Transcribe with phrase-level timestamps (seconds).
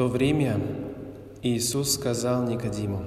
[0.00, 0.58] то время
[1.42, 3.02] Иисус сказал Никодиму,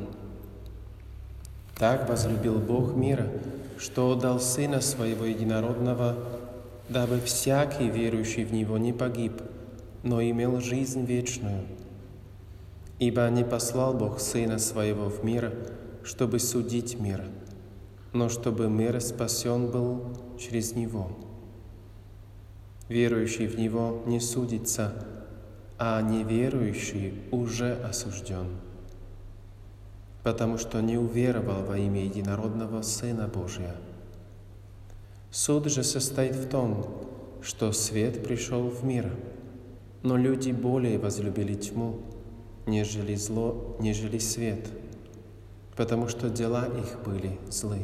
[1.76, 3.32] «Так возлюбил Бог мира,
[3.80, 6.16] что отдал Сына Своего Единородного,
[6.90, 9.42] дабы всякий верующий в Него не погиб,
[10.04, 11.64] но имел жизнь вечную.
[13.00, 15.52] Ибо не послал Бог Сына Своего в мир,
[16.04, 17.24] чтобы судить мир,
[18.12, 21.10] но чтобы мир спасен был через Него.
[22.88, 24.94] Верующий в Него не судится,
[25.78, 28.48] а неверующий уже осужден,
[30.24, 33.76] потому что не уверовал во имя единородного Сына Божия.
[35.32, 37.08] Суд же состоит в том,
[37.42, 39.10] что свет пришел в мир,
[40.04, 42.00] но люди более возлюбили тьму,
[42.66, 44.68] нежели зло, нежели свет,
[45.76, 47.80] потому что дела их были злы.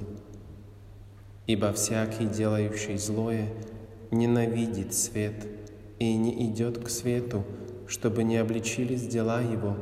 [1.48, 3.50] Ибо всякий, делающий злое,
[4.12, 5.48] ненавидит свет
[5.98, 7.44] и не идет к свету,
[7.90, 9.76] чтобы не обличились дела его,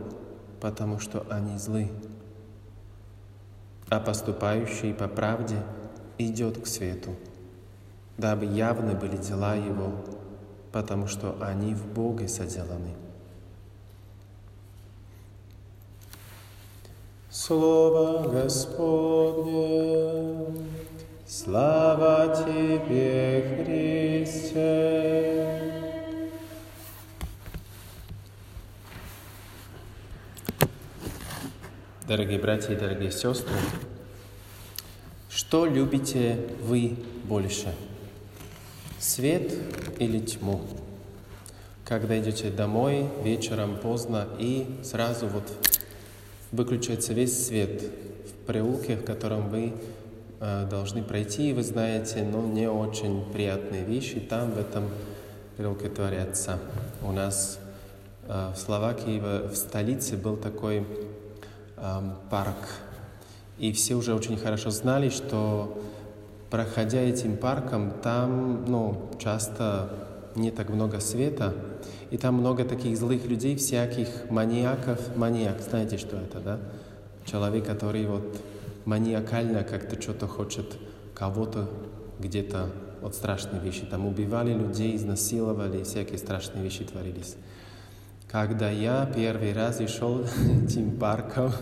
[0.61, 1.91] потому что они злы.
[3.89, 5.57] А поступающий по правде
[6.17, 7.15] идет к свету,
[8.17, 9.91] дабы явны были дела его,
[10.71, 12.95] потому что они в Боге соделаны.
[17.29, 19.35] Слово Господне,
[21.27, 25.17] слава Тебе, Христе.
[32.07, 33.53] Дорогие братья и дорогие сестры,
[35.29, 37.73] что любите вы больше?
[38.97, 39.53] Свет
[39.99, 40.61] или тьму?
[41.83, 45.51] Когда идете домой вечером поздно и сразу вот
[46.53, 49.73] выключается весь свет в переулке, в котором вы
[50.39, 54.85] э, должны пройти, и вы знаете, ну, не очень приятные вещи там в этом
[55.57, 56.57] переулке творятся.
[57.01, 57.59] У нас
[58.29, 60.85] э, в Словакии, в столице был такой
[62.29, 62.57] парк.
[63.57, 65.81] И все уже очень хорошо знали, что
[66.49, 69.89] проходя этим парком, там ну, часто
[70.35, 71.53] не так много света,
[72.11, 75.15] и там много таких злых людей, всяких маньяков.
[75.15, 76.59] Маньяк, знаете, что это, да?
[77.25, 78.37] Человек, который вот
[78.85, 80.77] маниакально как-то что-то хочет
[81.13, 81.67] кого-то
[82.19, 82.69] где-то
[83.01, 83.85] вот страшные вещи.
[83.85, 87.35] Там убивали людей, изнасиловали, всякие страшные вещи творились.
[88.29, 91.53] Когда я первый раз шел этим парком,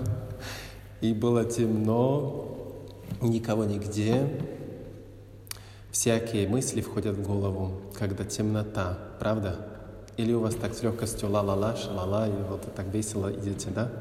[0.99, 2.57] и было темно,
[3.21, 4.27] никого нигде,
[5.91, 9.57] всякие мысли входят в голову, когда темнота, правда?
[10.17, 13.91] Или у вас так с легкостью ла-ла-ла, ша-ла-ла, и вот так весело идете, да?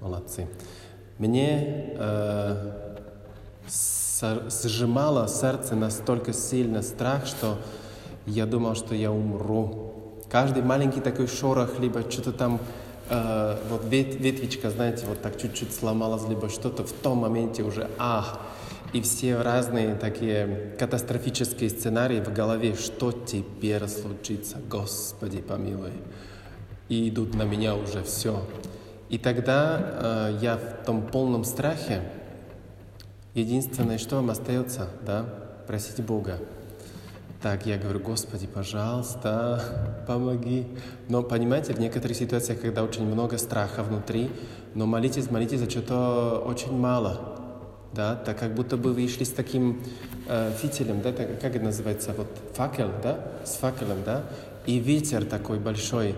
[0.00, 0.46] Молодцы.
[1.18, 2.96] Мне э,
[4.64, 7.58] сжимало сердце настолько сильно страх, что
[8.26, 9.95] я думал, что я умру.
[10.30, 12.60] Каждый маленький такой шорох, либо что-то там,
[13.08, 17.88] э, вот вет, ветвичка, знаете, вот так чуть-чуть сломалась, либо что-то в том моменте уже,
[17.98, 18.40] ах,
[18.92, 25.92] и все разные такие катастрофические сценарии в голове, что теперь случится, Господи помилуй.
[26.88, 28.40] И идут на меня уже все.
[29.08, 32.02] И тогда э, я в том полном страхе,
[33.34, 35.24] единственное, что вам остается, да,
[35.66, 36.38] просить Бога.
[37.42, 39.62] Так, я говорю, Господи, пожалуйста,
[40.06, 40.66] помоги.
[41.08, 44.30] Но понимаете, в некоторых ситуациях, когда очень много страха внутри,
[44.74, 47.36] но молитесь, молитесь за что-то очень мало.
[47.92, 49.82] Да, так как будто бы вы шли с таким
[50.28, 54.24] э, фитилем, да, так, как это называется, вот факел, да, с факелом, да,
[54.66, 56.14] и ветер такой большой,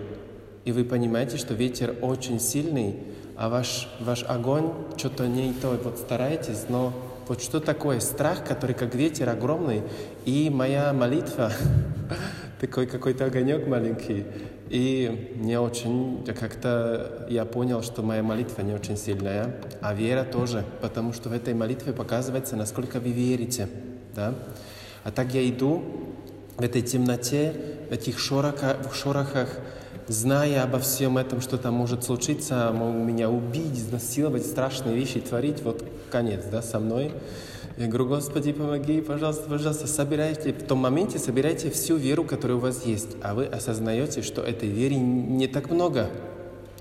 [0.65, 2.97] и вы понимаете, что ветер очень сильный,
[3.37, 6.91] а ваш, ваш огонь что-то не то, вот стараетесь, но
[7.29, 9.83] вот что такое страх, который как ветер огромный,
[10.25, 11.51] и моя молитва,
[12.59, 14.25] такой какой-то огонек маленький.
[14.67, 20.65] И не очень, как-то я понял, что моя молитва не очень сильная, а вера тоже,
[20.81, 23.67] потому что в этой молитве показывается, насколько вы верите.
[24.15, 24.33] Да?
[25.03, 25.83] А так я иду
[26.57, 27.53] в этой темноте,
[27.89, 29.55] в этих шорохах, в шорохах,
[30.09, 35.85] зная обо всем этом, что там может случиться, меня убить, изнасиловать, страшные вещи творить, вот
[36.11, 37.13] конец, да, со мной.
[37.77, 42.59] Я говорю, Господи, помоги, пожалуйста, пожалуйста, собирайте, в том моменте собирайте всю веру, которая у
[42.59, 46.09] вас есть, а вы осознаете, что этой веры не так много.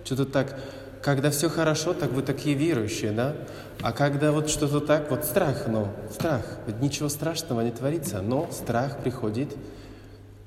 [0.03, 0.59] Что-то так,
[1.03, 3.37] когда все хорошо, так вы такие верующие, да?
[3.81, 8.49] А когда вот что-то так, вот страх, ну, страх, ведь ничего страшного не творится, но
[8.51, 9.55] страх приходит,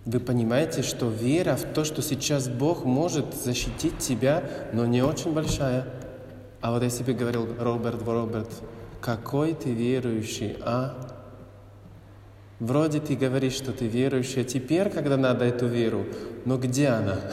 [0.05, 4.43] вы понимаете, что вера в то, что сейчас Бог может защитить тебя,
[4.73, 5.85] но не очень большая.
[6.59, 8.49] А вот я себе говорил, Роберт, Роберт,
[8.99, 10.95] какой ты верующий, а?
[12.59, 16.05] Вроде ты говоришь, что ты верующий, а теперь, когда надо эту веру,
[16.45, 17.19] но где она?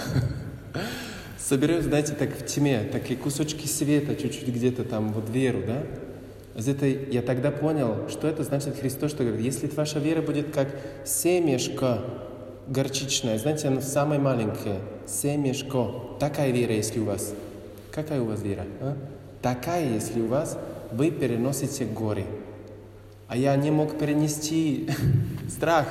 [1.48, 5.82] соберешь, знаете, так в тьме, такие кусочки света, чуть-чуть где-то там, вот веру, да?
[6.54, 10.52] Из этой я тогда понял, что это значит Христос, что говорит, если ваша вера будет
[10.52, 10.68] как
[11.04, 12.00] семешко
[12.68, 17.34] горчичное, знаете, оно самое маленькое, семешко, такая вера, если у вас.
[17.90, 18.64] Какая у вас вера?
[18.80, 18.96] А?
[19.42, 20.58] Такая, если у вас,
[20.92, 22.24] вы переносите горы.
[23.26, 24.88] А я не мог перенести
[25.48, 25.86] страх,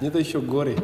[0.00, 0.76] не то еще горы.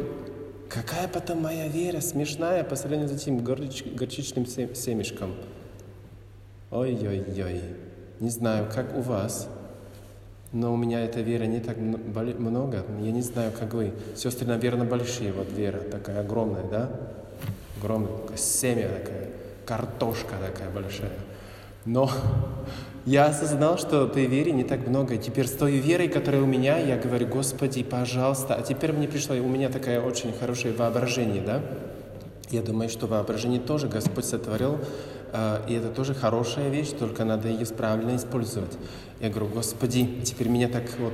[0.69, 5.35] Какая потом моя вера смешная по сравнению с этим горчич, горчичным семечком.
[6.71, 7.61] Ой-ой-ой.
[8.21, 9.49] Не знаю, как у вас,
[10.53, 12.83] но у меня эта вера не так много.
[12.99, 13.93] Я не знаю, как вы.
[14.15, 15.31] Сестры, наверное, большие.
[15.31, 16.89] Вот вера такая огромная, да?
[17.79, 19.29] Огромная, такая семя такая,
[19.65, 21.11] картошка такая большая.
[21.85, 22.11] Но
[23.05, 25.15] я осознал, что той вере не так много.
[25.17, 28.55] Теперь с той верой, которая у меня, я говорю, Господи, пожалуйста.
[28.55, 31.61] А теперь мне пришло, у меня такое очень хорошее воображение, да?
[32.49, 34.79] Я думаю, что воображение тоже Господь сотворил,
[35.67, 38.77] и это тоже хорошая вещь, только надо ее правильно использовать.
[39.19, 41.13] Я говорю, Господи, теперь меня так вот,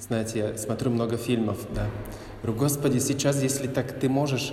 [0.00, 1.86] знаете, я смотрю много фильмов, да,
[2.44, 4.52] Говорю, Господи, сейчас, если так ты можешь,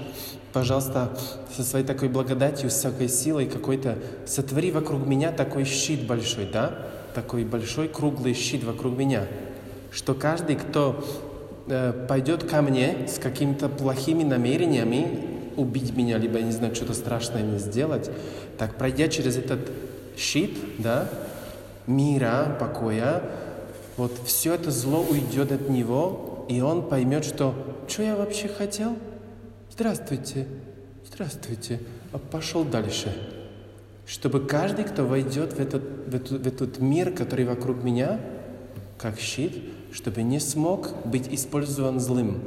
[0.54, 1.12] пожалуйста,
[1.54, 6.88] со своей такой благодатью, с всякой силой какой-то, сотвори вокруг меня такой щит большой, да?
[7.14, 9.28] Такой большой круглый щит вокруг меня,
[9.92, 11.04] что каждый, кто
[11.68, 16.94] э, пойдет ко мне с какими-то плохими намерениями, убить меня, либо, я не знаю, что-то
[16.94, 18.10] страшное мне сделать,
[18.58, 19.72] так пройдя через этот
[20.18, 21.10] щит, да,
[21.88, 23.24] мира, покоя,
[23.98, 27.54] вот все это зло уйдет от него, и он поймет, что
[27.88, 28.98] «что я вообще хотел?
[29.72, 30.48] Здравствуйте,
[31.06, 31.80] здравствуйте».
[32.14, 33.16] А пошел дальше.
[34.06, 38.20] Чтобы каждый, кто войдет в этот, в, этот, в этот мир, который вокруг меня,
[38.98, 39.54] как щит,
[39.94, 42.42] чтобы не смог быть использован злым.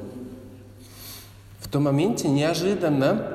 [1.64, 3.26] В том моменте неожиданно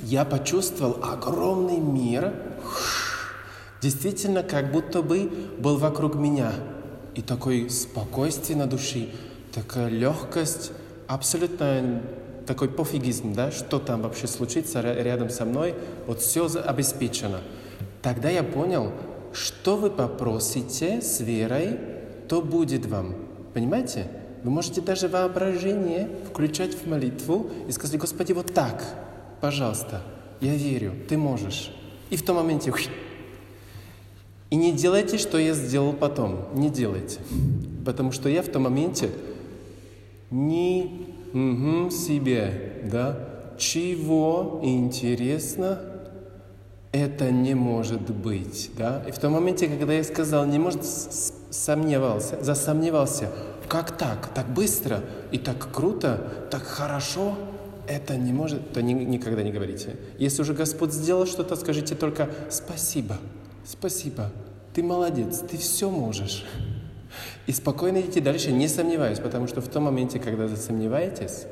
[0.00, 2.32] я почувствовал огромный мир,
[3.82, 6.50] действительно, как будто бы был вокруг меня.
[7.14, 9.08] И такое спокойствие на душе,
[9.52, 10.72] такая легкость,
[11.06, 12.02] абсолютно
[12.46, 15.74] такой пофигизм, да, что там вообще случится рядом со мной,
[16.06, 17.40] вот все обеспечено.
[18.00, 18.92] Тогда я понял,
[19.32, 21.78] что вы попросите с верой,
[22.28, 23.14] то будет вам.
[23.52, 24.08] Понимаете?
[24.42, 28.82] Вы можете даже воображение включать в молитву и сказать, Господи, вот так,
[29.40, 30.02] пожалуйста,
[30.40, 31.72] я верю, Ты можешь.
[32.10, 32.72] И в том моменте
[34.50, 36.46] и не делайте, что я сделал потом.
[36.54, 37.20] Не делайте.
[37.86, 39.10] Потому что я в том моменте
[40.30, 43.16] ни угу, себе, да,
[43.58, 45.80] чего интересно
[46.92, 49.04] это не может быть, да.
[49.08, 53.28] И в том моменте, когда я сказал, не может, сомневался, засомневался,
[53.70, 55.00] как так, так быстро
[55.30, 57.38] и так круто, так хорошо,
[57.86, 59.96] это не может, то ни, никогда не говорите.
[60.18, 63.16] Если уже Господь сделал что-то, скажите только спасибо,
[63.64, 64.32] спасибо,
[64.74, 66.44] ты молодец, ты все можешь.
[67.46, 71.46] И спокойно идти дальше, не сомневаюсь, потому что в том моменте, когда засомневаетесь,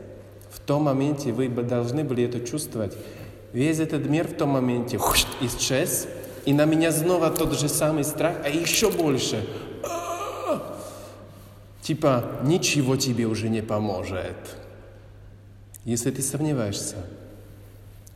[0.50, 2.96] в том моменте вы должны были это чувствовать.
[3.52, 4.98] Весь этот мир в том моменте
[5.40, 6.08] исчез,
[6.44, 9.46] и на меня снова тот же самый страх, а еще больше.
[11.88, 14.36] Типа, ничего тебе уже не поможет,
[15.86, 16.96] если ты сомневаешься.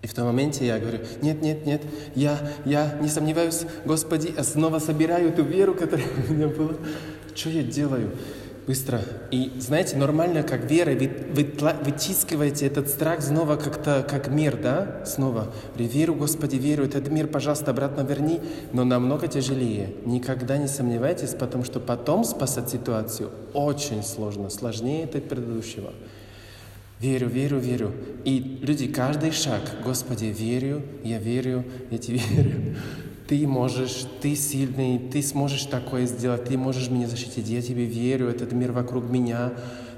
[0.03, 1.81] И в том моменте я говорю, нет, нет, нет,
[2.15, 6.75] я, я не сомневаюсь, Господи, я снова собираю эту веру, которая у меня была.
[7.35, 8.11] Что я делаю?
[8.65, 9.01] Быстро.
[9.33, 11.53] И знаете, нормально, как вера, вы, вы
[11.85, 15.03] вытискиваете этот страх снова как-то, как мир, да?
[15.05, 15.53] Снова.
[15.75, 18.41] Верю, Господи, верю, этот мир, пожалуйста, обратно верни.
[18.73, 19.95] Но намного тяжелее.
[20.05, 25.93] Никогда не сомневайтесь, потому что потом спасать ситуацию очень сложно, сложнее это предыдущего.
[27.01, 27.93] Верю, верю, верю.
[28.25, 32.77] И люди, каждый шаг, Господи, верю, я верю, я тебе верю
[33.33, 38.29] ты можешь, ты сильный, ты сможешь такое сделать, ты можешь меня защитить, я тебе верю,
[38.29, 39.55] этот мир вокруг меня,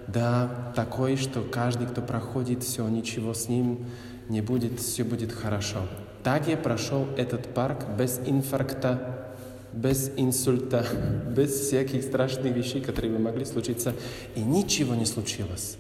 [0.07, 3.87] да, такой, что каждый, кто проходит, все, ничего с ним
[4.29, 5.79] не будет, все будет хорошо.
[6.23, 9.35] Так я прошел этот парк без инфаркта,
[9.73, 10.87] без инсульта,
[11.37, 13.95] без всяких страшных вещей, которые бы могли случиться,
[14.37, 15.77] и ничего не случилось.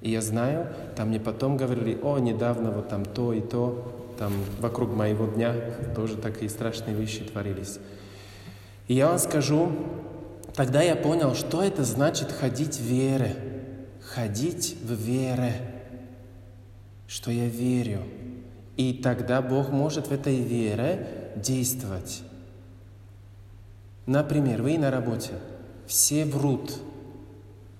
[0.00, 4.32] И я знаю, там мне потом говорили, о, недавно вот там то и то, там
[4.60, 5.54] вокруг моего дня
[5.94, 7.78] тоже такие страшные вещи творились.
[8.88, 9.72] И я вам скажу,
[10.54, 13.36] тогда я понял, что это значит ходить в вере.
[14.02, 15.54] Ходить в вере,
[17.06, 18.02] что я верю.
[18.76, 22.22] И тогда Бог может в этой вере действовать.
[24.06, 25.32] Например, вы на работе,
[25.86, 26.72] все врут,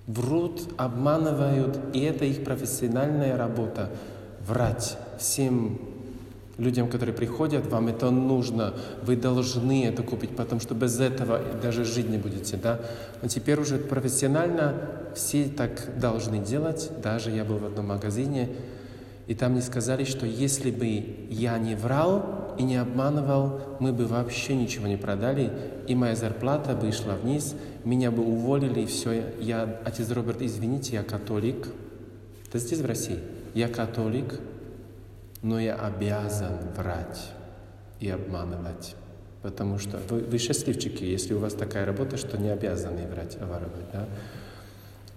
[0.07, 3.89] врут, обманывают, и это их профессиональная работа–
[4.47, 5.79] врать всем
[6.57, 11.83] Людям, которые приходят, вам это нужно, вы должны это купить, потому что без этого даже
[11.83, 12.79] жить не будете, да.
[13.23, 14.75] Но теперь уже профессионально
[15.15, 16.91] все так должны делать.
[17.01, 18.49] Даже я был в одном магазине,
[19.25, 24.05] и там мне сказали, что если бы я не врал и не обманывал, мы бы
[24.05, 25.51] вообще ничего не продали,
[25.87, 29.23] и моя зарплата бы шла вниз, меня бы уволили, и все.
[29.39, 31.67] Я, отец Роберт, извините, я католик.
[32.47, 33.17] Это здесь, в России.
[33.55, 34.39] Я католик,
[35.43, 37.31] но я обязан врать
[37.99, 38.95] и обманывать.
[39.43, 43.45] Потому что вы, вы счастливчики, если у вас такая работа, что не обязаны врать, а
[43.45, 43.91] воровать.
[43.91, 44.07] Да?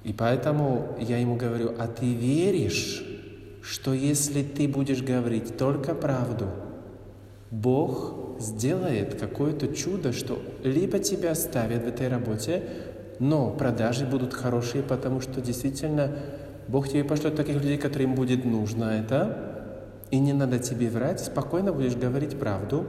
[0.03, 3.05] И поэтому я ему говорю, а ты веришь,
[3.63, 6.51] что если ты будешь говорить только правду,
[7.53, 12.65] Бог сделает какое-то чудо, что либо тебя оставят в этой работе,
[13.21, 16.17] но продажи будут хорошие, потому что действительно
[16.67, 19.56] Бог тебе пошлет таких людей, которым будет нужно это,
[20.11, 22.87] и не надо тебе врать, спокойно будешь говорить правду.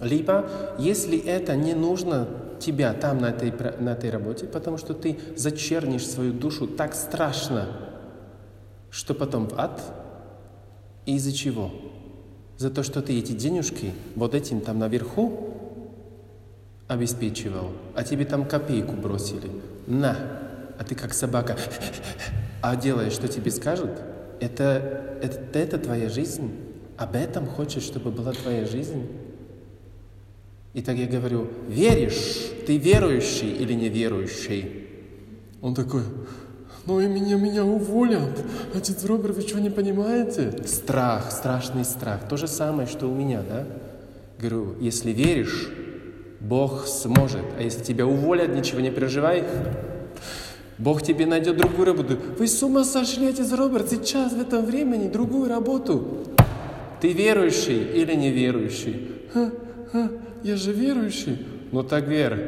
[0.00, 2.28] Либо, если это не нужно
[2.60, 7.66] тебя там на этой, на этой работе, потому что ты зачернишь свою душу так страшно,
[8.90, 9.80] что потом в ад.
[11.06, 11.70] И из-за чего?
[12.56, 15.54] За то, что ты эти денежки вот этим там наверху
[16.86, 19.50] обеспечивал, а тебе там копейку бросили.
[19.86, 20.16] На!
[20.78, 21.56] А ты как собака,
[22.62, 23.90] а делаешь, что тебе скажут–
[24.40, 26.50] это, это, это твоя жизнь?
[26.96, 29.06] Об этом хочешь, чтобы была твоя жизнь?
[30.72, 34.86] И так я говорю, веришь, ты верующий или неверующий?
[35.60, 36.02] Он такой,
[36.86, 38.44] ну и меня, меня уволят.
[38.74, 40.52] Отец Роберт, вы что, не понимаете?
[40.66, 42.28] Страх, страшный страх.
[42.28, 43.66] То же самое, что у меня, да?
[44.38, 45.70] Говорю, если веришь,
[46.40, 47.44] Бог сможет.
[47.58, 49.44] А если тебя уволят, ничего не переживай.
[50.80, 52.18] Бог тебе найдет другую работу.
[52.38, 56.24] Вы с ума сошли, отец Роберт, сейчас, в этом времени, другую работу.
[57.02, 59.10] Ты верующий или неверующий?
[59.32, 59.52] Ха,
[59.92, 60.10] ха,
[60.42, 61.46] я же верующий.
[61.70, 62.38] Ну так вера.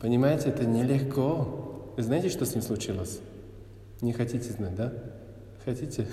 [0.00, 1.92] Понимаете, это нелегко.
[1.98, 3.20] Вы знаете, что с ним случилось?
[4.00, 4.92] Не хотите знать, да?
[5.66, 6.06] Хотите?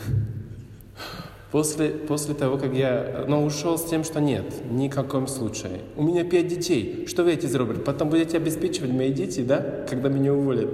[1.52, 5.82] После, после того, как я ну, ушел с тем, что нет, ни в каком случае.
[5.98, 7.06] У меня пять детей.
[7.08, 7.80] Что вы эти сделали?
[7.80, 10.70] Потом будете обеспечивать мои дети, да, когда меня уволят.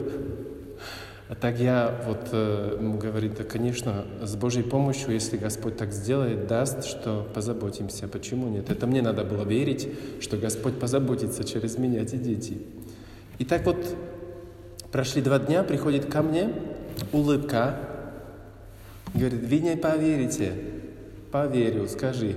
[1.30, 5.92] А так я вот э, ему говорит, да, конечно, с Божьей помощью, если Господь так
[5.92, 8.08] сделает, даст, что позаботимся.
[8.08, 8.70] Почему нет?
[8.70, 9.90] Это мне надо было верить,
[10.22, 12.60] что Господь позаботится через меня, эти дети.
[13.40, 13.78] И так вот
[14.92, 16.54] прошли два дня, приходит ко мне
[17.12, 17.78] улыбка,
[19.14, 20.54] Говорит, вы не поверите.
[21.32, 22.36] Поверю, скажи.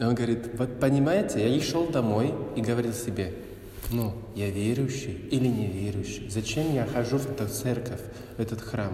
[0.00, 3.34] Он говорит, вот понимаете, я и шел домой и говорил себе,
[3.90, 6.28] ну, я верующий или неверующий?
[6.30, 8.00] Зачем я хожу в эту церковь,
[8.36, 8.92] в этот храм?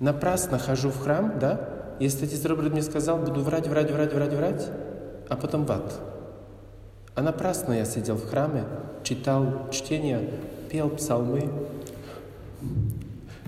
[0.00, 1.96] Напрасно хожу в храм, да?
[1.98, 4.68] Если отец Роберт мне сказал, буду врать, врать, врать, врать, врать,
[5.28, 5.98] а потом в ад.
[7.14, 8.64] А напрасно я сидел в храме,
[9.02, 10.28] читал чтение,
[10.70, 11.50] пел псалмы,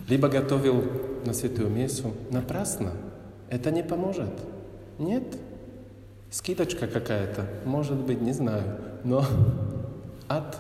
[0.08, 0.84] либо готовил
[1.28, 2.92] на святую мессу напрасно.
[3.50, 4.32] Это не поможет.
[4.98, 5.36] Нет.
[6.30, 8.78] Скидочка какая-то, может быть, не знаю.
[9.04, 9.24] Но
[10.28, 10.56] ад,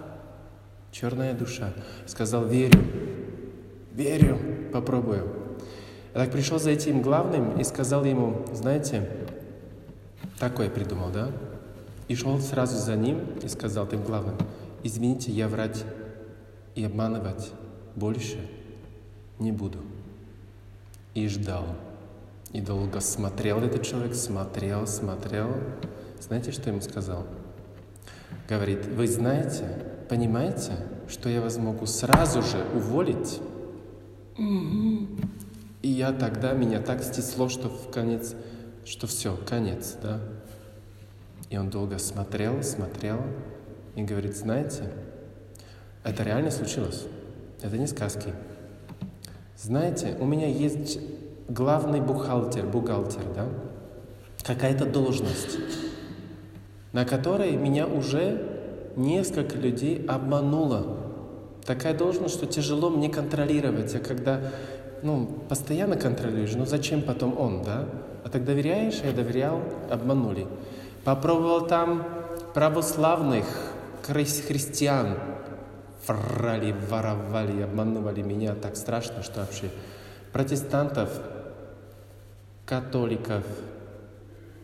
[0.92, 1.72] черная душа.
[2.06, 2.80] Сказал, верю,
[3.92, 4.38] верю,
[4.72, 5.26] попробую.
[6.14, 9.08] Я так пришел за этим главным и сказал ему, знаете,
[10.38, 11.30] такое придумал, да?
[12.08, 14.36] И шел сразу за ним и сказал тем главным,
[14.82, 15.84] извините, я врать
[16.74, 17.52] и обманывать
[17.94, 18.38] больше
[19.38, 19.78] не буду
[21.14, 21.64] и ждал.
[22.52, 25.54] И долго смотрел этот человек, смотрел, смотрел.
[26.20, 27.26] Знаете, что ему сказал?
[28.48, 29.66] Говорит, вы знаете,
[30.08, 30.72] понимаете,
[31.08, 33.40] что я вас могу сразу же уволить?
[34.38, 38.34] И я тогда, меня так стесло, что в конец,
[38.84, 40.20] что все, конец, да?
[41.50, 43.20] И он долго смотрел, смотрел
[43.94, 44.92] и говорит, знаете,
[46.04, 47.04] это реально случилось.
[47.62, 48.32] Это не сказки.
[49.60, 51.00] Знаете, у меня есть
[51.48, 53.46] главный бухгалтер, бухгалтер, да?
[54.44, 55.58] Какая-то должность,
[56.92, 60.98] на которой меня уже несколько людей обмануло.
[61.66, 63.92] Такая должность, что тяжело мне контролировать.
[63.96, 64.40] А когда
[65.02, 67.86] ну, постоянно контролируешь, ну зачем потом он, да?
[68.24, 69.60] А так доверяешь, я доверял,
[69.90, 70.46] обманули.
[71.02, 72.06] Попробовал там
[72.54, 73.44] православных
[74.06, 75.16] христиан,
[76.06, 79.70] врали, воровали, обманывали меня так страшно, что вообще
[80.32, 81.10] протестантов,
[82.64, 83.44] католиков,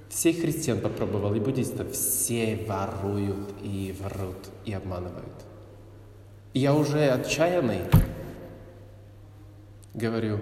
[0.09, 5.35] всех христиан попробовал и буддистов, все воруют и врут и обманывают.
[6.53, 7.81] я уже отчаянный
[9.95, 10.41] говорю,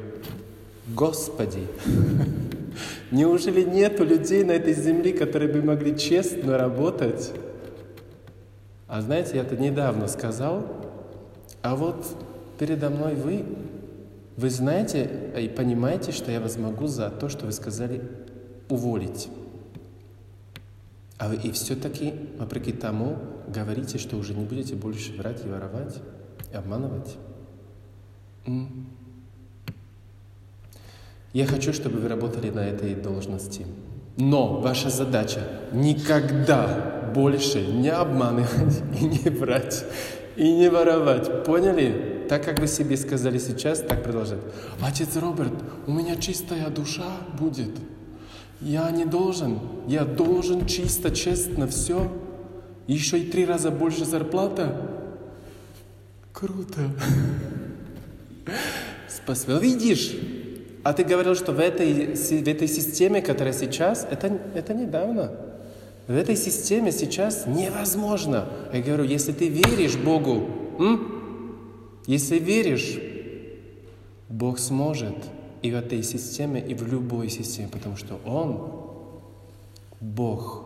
[0.89, 1.67] Господи,
[3.11, 7.33] Неужели нету людей на этой земле, которые бы могли честно работать?
[8.89, 10.67] А знаете, я это недавно сказал,
[11.63, 12.05] а вот
[12.59, 13.45] передо мной вы,
[14.37, 18.03] вы знаете и понимаете, что я вас могу за то, что вы сказали,
[18.69, 19.29] уволить.
[21.19, 23.17] А вы и все-таки, вопреки тому,
[23.47, 26.01] говорите, что уже не будете больше врать и воровать,
[26.53, 27.17] и обманывать.
[28.47, 28.89] М?
[31.33, 33.67] Я хочу, чтобы вы работали на этой должности.
[34.17, 35.41] Но ваша задача
[35.73, 39.85] никогда больше не обманывать и не врать,
[40.37, 41.45] и не воровать.
[41.45, 42.27] Поняли?
[42.29, 44.39] Так, как вы себе сказали сейчас, так продолжать.
[44.81, 45.53] Отец Роберт,
[45.87, 47.71] у меня чистая душа будет.
[48.61, 49.59] Я не должен.
[49.87, 52.11] Я должен чисто, честно все.
[52.87, 54.91] Еще и три раза больше зарплата.
[56.33, 56.81] Круто.
[59.09, 59.59] Спасибо.
[59.59, 60.17] Видишь,
[60.85, 65.33] а ты говорил, что в этой, в этой системе, которая сейчас, это, это недавно.
[66.09, 68.49] В этой системе сейчас невозможно.
[68.73, 71.57] Я говорю, если ты веришь Богу, м?
[72.07, 72.99] если веришь,
[74.29, 75.17] Бог сможет
[75.63, 78.73] и в этой системе, и в любой системе, потому что Он,
[80.01, 80.65] Бог,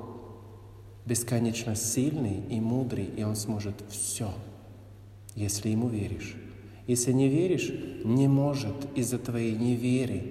[1.04, 4.30] бесконечно сильный и мудрый, и Он сможет все,
[5.34, 6.34] если Ему веришь.
[6.86, 7.72] Если не веришь,
[8.04, 10.22] не может из-за твоей неверы.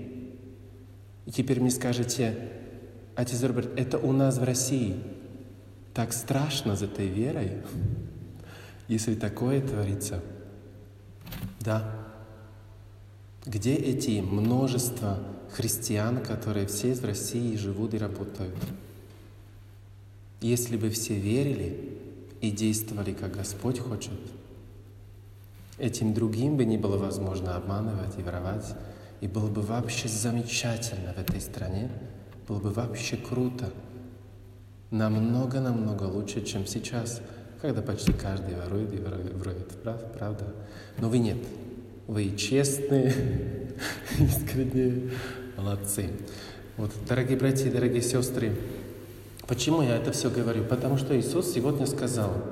[1.25, 2.35] И теперь мне скажете,
[3.15, 4.95] отец Роберт, это у нас в России
[5.93, 7.61] так страшно за этой верой,
[8.87, 10.21] если такое творится.
[11.61, 11.89] Да.
[13.45, 15.19] Где эти множество
[15.51, 18.55] христиан, которые все в России живут и работают?
[20.41, 21.97] Если бы все верили
[22.41, 24.13] и действовали, как Господь хочет–
[25.77, 28.75] Этим другим бы не было возможно обманывать и воровать.
[29.21, 31.89] И было бы вообще замечательно в этой стране,
[32.47, 33.71] было бы вообще круто.
[34.91, 37.21] Намного-намного лучше, чем сейчас,
[37.61, 39.67] когда почти каждый ворует и ворует,
[40.13, 40.53] правда?
[40.99, 41.37] Но вы нет.
[42.07, 43.73] Вы честные,
[44.19, 45.11] искренние,
[45.57, 46.09] молодцы.
[46.77, 48.55] Вот, дорогие братья и дорогие сестры,
[49.47, 50.63] почему я это все говорю?
[50.65, 52.31] Потому что Иисус сегодня сказал–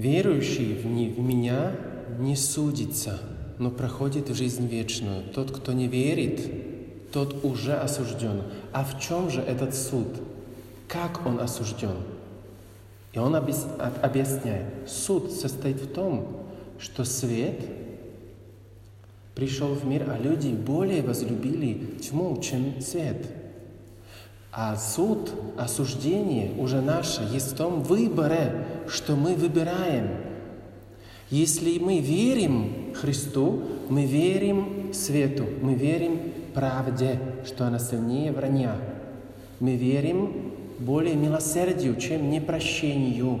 [0.00, 1.72] Верующий в, меня
[2.18, 3.18] не судится,
[3.58, 5.24] но проходит в жизнь вечную.
[5.34, 6.40] Тот, кто не верит,
[7.12, 8.42] тот уже осужден.
[8.72, 10.06] А в чем же этот суд?
[10.88, 11.96] Как он осужден?
[13.12, 14.66] И он объясняет.
[14.88, 16.46] Суд состоит в том,
[16.78, 17.60] что свет
[19.34, 23.26] пришел в мир, а люди более возлюбили тьму, чем свет.
[24.52, 30.08] А суд, осуждение уже наше есть в том выборе, что мы выбираем.
[31.30, 36.20] Если мы верим Христу, мы верим свету, мы верим
[36.52, 38.76] правде, что она сильнее вранья.
[39.58, 43.40] Мы верим более милосердию, чем непрощению.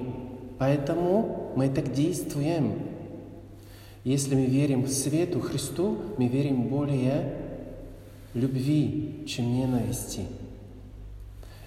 [0.58, 2.74] Поэтому мы так действуем.
[4.04, 7.34] Если мы верим свету Христу, мы верим более
[8.34, 10.22] любви, чем ненависти.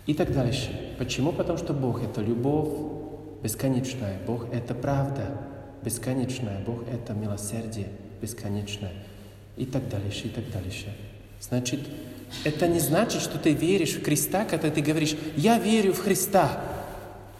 [0.05, 0.95] И так дальше.
[0.97, 1.31] Почему?
[1.31, 2.69] Потому что Бог— это любовь
[3.41, 4.19] бесконечная.
[4.25, 5.37] Бог— это правда
[5.83, 6.63] бесконечная.
[6.65, 7.87] Бог— это милосердие
[8.21, 8.91] бесконечное.
[9.57, 10.87] И так дальше, и так дальше.
[11.49, 11.81] Значит,
[12.45, 16.63] это не значит, что ты веришь в Христа, когда ты говоришь, я верю в Христа.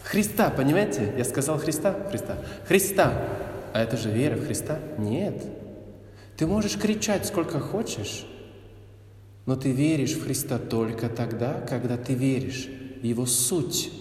[0.04, 1.14] Христа, понимаете?
[1.18, 2.38] Я сказал Христа, Христа.
[2.68, 3.26] Христа.
[3.74, 4.80] А это же вера в Христа?
[4.98, 5.42] Нет.
[6.36, 8.26] Ты можешь кричать сколько хочешь,
[9.46, 12.68] но ты веришь в Христа только тогда, когда ты веришь
[13.02, 13.92] в Его суть.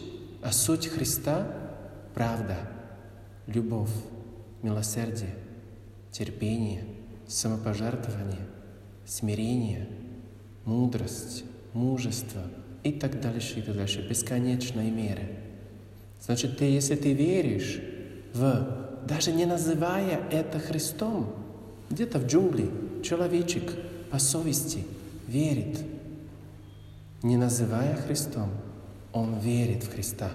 [0.43, 1.47] А суть Христа–
[2.15, 2.59] правда,
[3.47, 3.93] любовь,
[4.63, 5.35] милосердие,
[6.11, 6.85] терпение,
[7.29, 8.49] самопожертвование,
[9.07, 9.89] смирение,
[10.65, 12.43] мудрость, мужество
[12.83, 15.29] и так дальше, и так дальше, бесконечной меры.
[16.21, 17.81] Значит, ты, если ты веришь
[18.35, 21.35] в, даже не называя это Христом,
[21.91, 22.71] где-то в джунгли,
[23.03, 23.73] человечек
[24.11, 24.85] по совести–
[25.33, 25.79] верит,
[27.23, 28.51] не называя Христом,
[29.13, 30.31] он верит в Христа,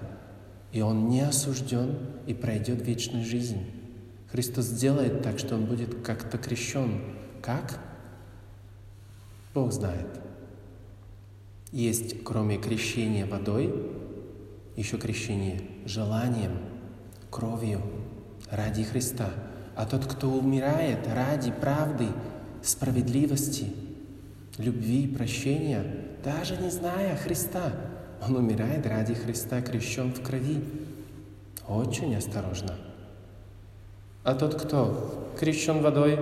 [0.72, 3.64] и он не осужден и пройдет вечную жизнь.
[4.30, 7.00] Христос сделает так, что он будет как-то крещен.
[7.40, 7.80] Как?
[9.58, 10.06] Бог знает.
[11.72, 13.74] Есть, кроме крещения водой,
[14.76, 16.52] еще крещение желанием,
[17.28, 17.80] кровью
[18.52, 19.30] ради Христа.
[19.74, 22.06] А тот, кто умирает ради правды,
[22.62, 23.72] справедливости–
[24.58, 25.84] любви, прощения,
[26.22, 27.72] даже не зная Христа.
[28.24, 30.62] Он умирает ради Христа, крещен в крови.
[31.66, 32.76] Очень осторожно.
[34.22, 36.16] А тот, кто крещен водой,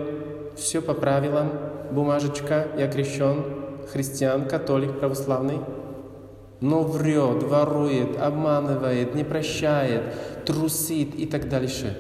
[0.57, 1.53] все по правилам,
[1.91, 3.45] бумажечка, я крещен,
[3.93, 5.61] христиан, католик, православный,
[6.61, 11.97] но врет, ворует, обманывает, не прощает, трусит и так дальше.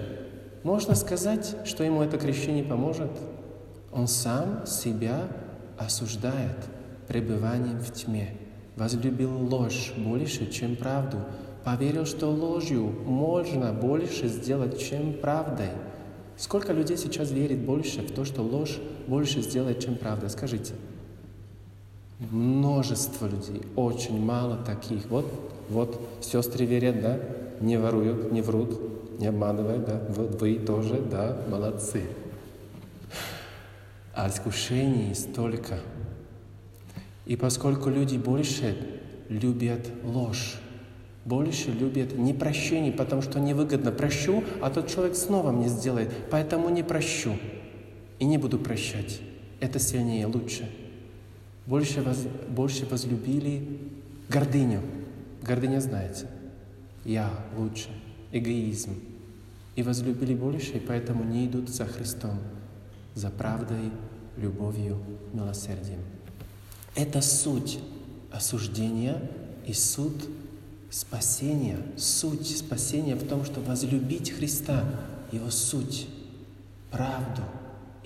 [0.62, 3.10] Можно сказать, что ему это крещение поможет?
[3.92, 5.28] Он сам себя
[5.78, 6.56] осуждает
[7.06, 8.30] пребыванием в тьме,
[8.76, 11.18] возлюбил ложь больше, чем правду,
[11.64, 15.70] поверил, что ложью можно больше сделать, чем правдой.
[16.36, 20.28] Сколько людей сейчас верит больше в то, что ложь больше сделает, чем правда?
[20.28, 20.74] Скажите.
[22.30, 25.06] Множество людей, очень мало таких.
[25.10, 25.26] Вот,
[25.68, 27.20] вот, сестры верят, да?
[27.60, 30.02] Не воруют, не врут, не обманывают, да?
[30.10, 31.38] Вот вы тоже, да?
[31.48, 32.04] Молодцы.
[34.14, 35.78] А искушений столько.
[37.26, 38.76] И поскольку люди больше
[39.28, 40.58] любят ложь,
[41.26, 43.92] больше любят непрощение, потому что невыгодно.
[43.92, 47.36] Прощу, а тот человек снова мне сделает, поэтому не прощу
[48.18, 49.20] и не буду прощать.
[49.60, 50.66] Это сильнее, лучше
[51.66, 53.80] больше, воз, больше возлюбили
[54.28, 54.80] гордыню.
[55.42, 56.28] Гордыня, знаете,
[57.04, 57.88] я лучше,
[58.32, 58.94] эгоизм.
[59.74, 62.38] И возлюбили больше, и поэтому не идут за Христом,
[63.14, 63.90] за правдой,
[64.38, 64.98] любовью,
[65.32, 66.00] милосердием.
[66.94, 67.78] Это суть
[68.32, 69.30] осуждения
[69.66, 70.14] и суд
[71.00, 71.78] спасения.
[71.96, 74.84] Суть спасения в том, что возлюбить Христа,
[75.32, 76.08] Его суть,
[76.90, 77.42] правду–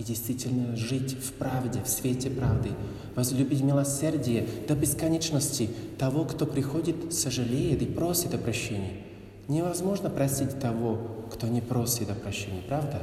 [0.01, 2.71] и действительно жить в правде, в свете правды,
[3.15, 9.05] возлюбить милосердие до бесконечности того, кто приходит, сожалеет и просит о прощении.
[9.47, 13.03] Невозможно простить того, кто не просит о прощении, правда?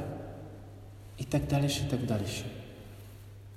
[1.18, 2.50] И так дальше, и так дальше.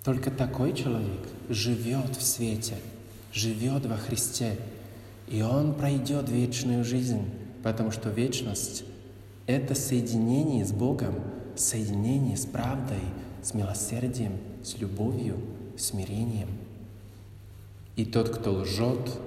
[0.03, 2.75] Только такой человек живет в свете,
[3.33, 4.55] живет во Христе,
[5.31, 7.23] и он пройдет вечную жизнь,
[7.63, 8.83] потому что вечность—
[9.47, 11.15] это соединение с Богом,
[11.55, 12.99] соединение с правдой,
[13.41, 15.37] с милосердием, с любовью,
[15.77, 16.49] смирением.
[17.95, 19.19] И тот, кто лжет,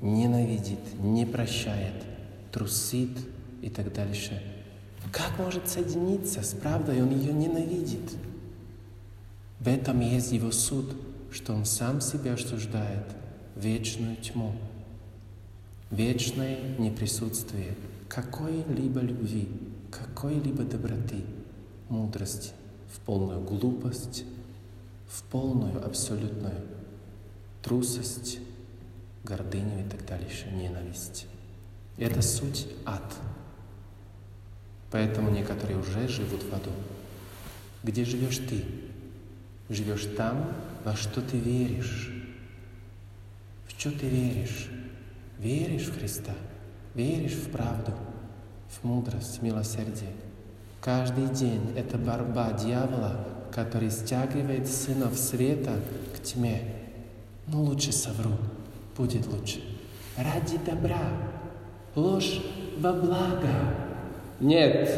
[0.00, 2.02] ненавидит, не прощает,
[2.50, 3.10] трусит
[3.60, 4.42] и так дальше,
[5.12, 7.02] как может соединиться с правдой?
[7.02, 8.16] Он ее ненавидит.
[9.60, 10.96] В этом есть его суд,
[11.30, 13.04] что он сам себя осуждает
[13.54, 14.52] вечную тьму,
[15.94, 17.74] вечное неприсутствие
[18.08, 19.48] какой-либо любви,
[19.90, 21.24] какой-либо доброты,
[21.88, 22.52] мудрости
[22.92, 24.24] в полную глупость,
[25.08, 26.60] в полную абсолютную
[27.62, 28.38] трусость,
[29.22, 31.26] гордыню и так дальше, ненависть.
[31.96, 33.14] И это суть ад.
[34.90, 36.70] Поэтому некоторые уже живут в аду.
[37.82, 38.64] Где живешь ты?
[39.68, 40.52] Живешь там,
[40.84, 42.12] во что ты веришь.
[43.66, 44.68] В что ты веришь?
[45.38, 46.32] Веришь в Христа?
[46.94, 47.92] Веришь в правду,
[48.68, 50.10] в мудрость, в милосердие?
[50.80, 55.72] Каждый день это борьба дьявола, который стягивает сынов света
[56.14, 56.60] к тьме.
[57.46, 58.32] Но ну, лучше совру,
[58.96, 59.60] будет лучше.
[60.16, 61.08] Ради добра,
[61.94, 62.40] ложь
[62.78, 63.48] во благо.
[64.40, 64.88] Нет,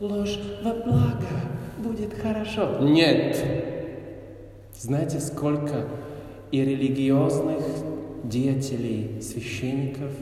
[0.00, 1.28] ложь во благо,
[1.78, 2.78] будет хорошо.
[2.80, 3.36] Нет.
[4.76, 5.86] Знаете, сколько
[6.50, 7.62] и религиозных
[8.24, 10.12] деятелей, священников,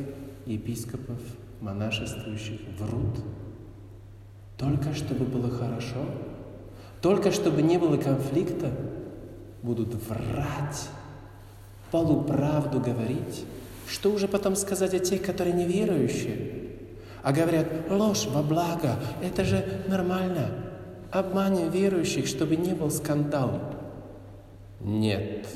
[0.46, 1.20] епископов,
[1.60, 3.18] монашествующих врут–
[4.58, 6.04] только чтобы было хорошо,
[7.00, 8.70] только чтобы не было конфликта,
[9.62, 10.88] будут врать,
[11.92, 13.44] полуправду говорить.
[13.86, 16.54] Что уже потом сказать о тех, которые неверующие?
[17.22, 20.50] А говорят, ложь во благо, это же нормально.
[21.10, 23.60] Обманем верующих, чтобы не был скандал.
[24.80, 25.46] Нет,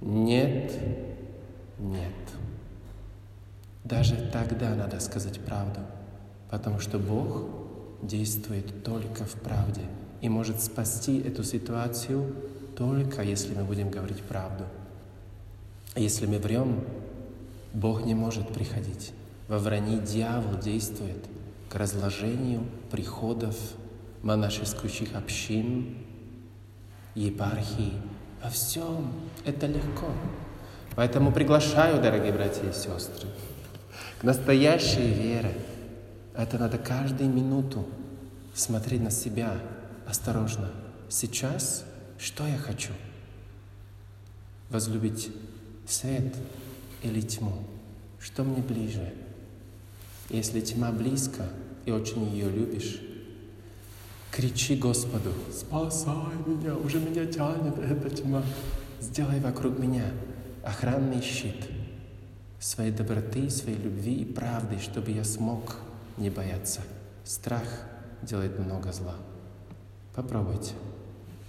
[0.00, 0.72] нет,
[1.78, 2.12] нет.
[3.84, 5.80] Даже тогда надо сказать правду,
[6.50, 7.46] потому что Бог
[8.02, 9.82] действует только в правде
[10.20, 12.34] и может спасти эту ситуацию
[12.76, 14.64] только если мы будем говорить правду.
[15.96, 16.84] Если мы врем,
[17.74, 19.12] Бог не может приходить.
[19.48, 21.24] Во вранье дьявол действует
[21.68, 23.56] к разложению приходов
[24.22, 25.96] монашеских общин,
[27.14, 27.94] епархии.
[28.42, 29.10] Во всем
[29.44, 30.06] это легко.
[30.98, 33.28] Поэтому приглашаю, дорогие братья и сестры,
[34.20, 35.56] к настоящей вере,
[36.34, 37.86] это надо каждую минуту
[38.52, 39.60] смотреть на себя
[40.08, 40.72] осторожно.
[41.08, 41.84] Сейчас
[42.18, 42.90] что я хочу?
[44.70, 45.30] Возлюбить
[45.86, 46.34] свет
[47.04, 47.52] или тьму?
[48.18, 49.14] Что мне ближе?
[50.30, 51.44] Если тьма близко
[51.84, 53.00] и очень ее любишь,
[54.32, 58.42] кричи Господу, спасай меня, уже меня тянет эта тьма.
[59.00, 60.02] Сделай вокруг меня
[60.68, 61.66] охранный щит
[62.60, 65.76] своей доброты, своей любви и правды, чтобы я смог
[66.18, 66.82] не бояться.
[67.24, 67.64] Страх
[68.22, 69.14] делает много зла.
[70.14, 70.74] Попробуйте.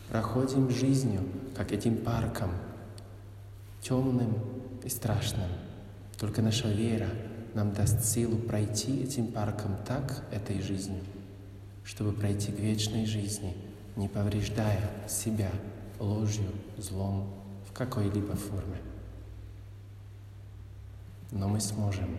[0.09, 1.21] проходим жизнью,
[1.55, 2.51] как этим парком,
[3.81, 4.35] темным
[4.83, 5.49] и страшным.
[6.17, 7.09] Только наша вера
[7.53, 11.01] нам даст силу пройти этим парком так этой жизнью,
[11.83, 13.55] чтобы пройти к вечной жизни,
[13.95, 15.49] не повреждая себя
[15.99, 17.33] ложью, злом
[17.67, 18.77] в какой-либо форме.
[21.31, 22.17] Но мы сможем,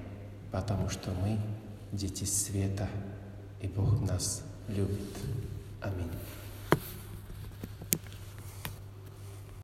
[0.53, 1.39] потому что мы
[1.93, 2.89] дети света,
[3.61, 5.01] и Бог нас любит.
[5.81, 6.11] Аминь.